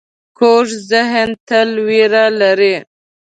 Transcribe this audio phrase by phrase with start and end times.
[0.37, 2.75] کوږ ذهن تل وېره لري